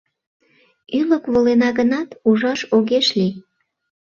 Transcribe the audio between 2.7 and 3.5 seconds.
огеш лий.